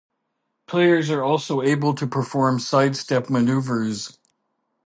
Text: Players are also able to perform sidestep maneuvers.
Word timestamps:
Players 0.65 1.11
are 1.11 1.21
also 1.23 1.61
able 1.61 1.93
to 1.93 2.07
perform 2.07 2.57
sidestep 2.57 3.29
maneuvers. 3.29 4.17